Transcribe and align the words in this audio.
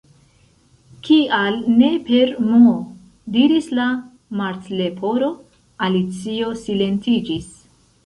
"Kial 1.07 1.59
ne 1.81 1.89
per 2.07 2.23
M?" 2.55 2.65
diris 3.37 3.69
la 3.83 3.87
Martleporo. 4.43 5.33
Alicio 5.91 6.53
silentiĝis. 6.67 7.59